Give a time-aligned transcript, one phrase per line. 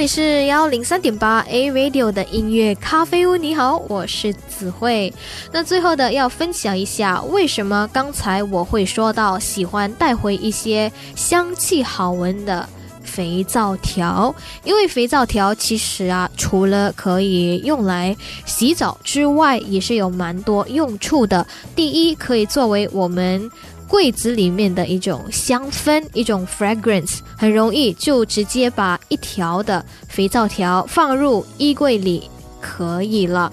[0.00, 5.12] 这里是幺零三点八 A Radio 的音乐咖啡屋，你好，我是子慧。
[5.52, 12.66] 那最后的要分享一下，为什么刚才我会说到喜欢带回一些香气好闻的
[13.02, 14.34] 肥皂条？
[14.64, 21.46] 因为肥皂条其实啊，除了可以用来洗澡之外，也是有蛮多用处的。
[21.76, 23.50] 第一，可以作为我们
[23.90, 33.52] 柜子里面的一种香氛，一种 fragrance，很容易就直接把一条的肥皂条放入衣柜里可以了。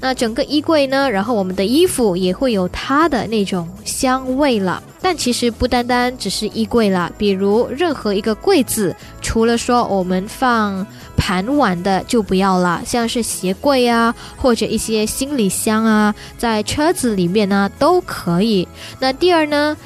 [0.00, 4.80] 那整个衣柜呢，然后我们的衣服也会有它的那种香味了。
[5.02, 18.68] 但其实不单单只是衣柜啦，比如任何一个柜子，除了说我们放盘碗的就不要了，像是鞋柜啊，或者一些行李箱啊，在车子里面呢都可以。
[19.00, 19.76] 那第二呢，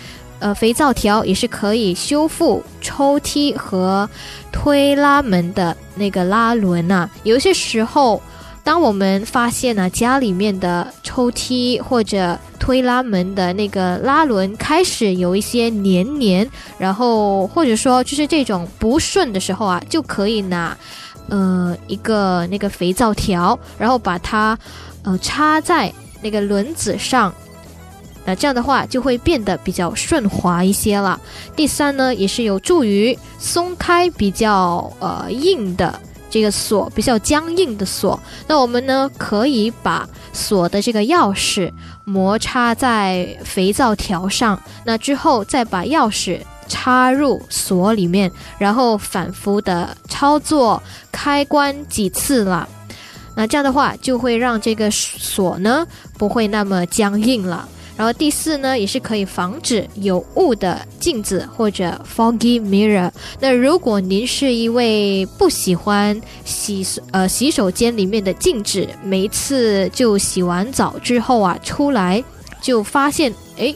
[0.40, 4.08] 呃，肥皂条也是可以修复抽屉和
[4.52, 8.20] 推拉门的那个拉轮啊，有些时候。
[8.64, 20.76] 当我们发现呢，家里面的抽屉或者推拉门的那个拉轮开始有一些黏黏，然后或者说就是这种不顺的时候啊，就可以拿，
[21.28, 24.56] 呃，一个那个肥皂条，然后把它，
[25.02, 27.34] 呃，插在那个轮子上，
[28.24, 31.20] 那这样的话就会变得比较顺滑一些了。
[31.56, 35.98] 第三呢，也是有助于松开比较呃硬的。
[36.32, 41.70] 这个锁比较僵硬的锁，那我们呢可以把锁的这个钥匙
[42.06, 52.66] 摩擦在肥皂条上，那之后再把钥匙插入锁里面，然后反复的操作开关几次了，
[53.36, 57.68] 那这样的话就会让这个锁呢不会那么僵硬了。
[57.96, 63.10] 然后第四呢，也是可以防止有雾的镜子或者 foggy mirror。
[63.38, 72.22] 那如果您是一位不喜欢洗呃洗手间里面的镜子，每一次就洗完澡之后啊出来
[72.60, 73.74] 就发现哎。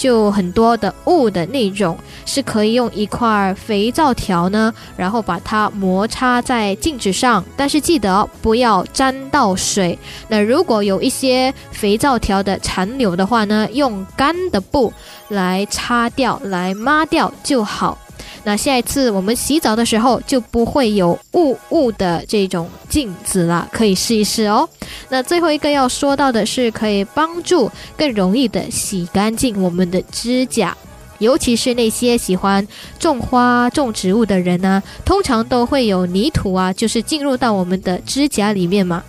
[0.00, 1.94] 就很多的雾的那种，
[2.24, 9.98] 是可以用一块肥皂条呢，然后把它摩擦在镜子上，但是记得不要沾到水。
[10.26, 14.90] 那如果有一些肥皂条的残留的话呢，用干的布
[15.28, 17.98] 来擦掉、来抹掉就好。
[18.42, 24.68] 那下一次我们洗澡的时候就不会有雾雾的这种镜子了，可以试一试哦。
[25.10, 30.76] 那最后一个要说到的是，可以帮助更容易的洗干净我们的指甲，
[31.18, 32.66] 尤其是那些喜欢
[32.98, 39.04] 种花、种植物的人呢，通常都会有泥土啊，就是进入到我们的指甲里面嘛。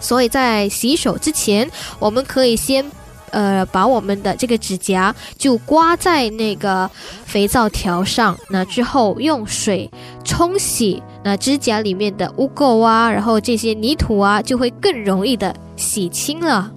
[0.00, 2.84] 所以在洗手之前，我们可以先。
[3.30, 6.90] 呃，把我们的这个指甲就刮在那个
[7.24, 9.90] 肥皂条上，那之后用水
[10.24, 16.72] 冲洗，那指甲里面的污垢啊，然后这些泥土啊，就会更容易的洗清了。